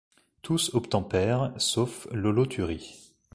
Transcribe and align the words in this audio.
Tous 0.41 0.73
obtempérent 0.73 1.53
sauf 1.59 2.07
l'holothurie. 2.11 3.13